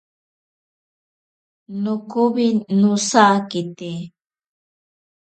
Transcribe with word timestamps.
Nokowi 1.83 2.47
nosakite. 2.79 3.91